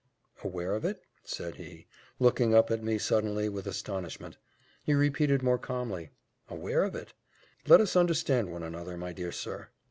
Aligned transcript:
"Aware 0.43 0.73
of 0.73 0.83
it?" 0.83 1.03
said 1.23 1.57
he, 1.57 1.85
looking 2.17 2.55
up 2.55 2.71
at 2.71 2.81
me 2.81 2.97
suddenly 2.97 3.47
with 3.49 3.67
astonishment: 3.67 4.39
he 4.83 4.95
repeated 4.95 5.43
more 5.43 5.59
calmly, 5.59 6.09
"Aware 6.49 6.83
of 6.85 6.95
it? 6.95 7.13
Let 7.67 7.81
us 7.81 7.95
understand 7.95 8.51
one 8.51 8.63
another, 8.63 8.97
my 8.97 9.13
dear 9.13 9.31
sir." 9.31 9.69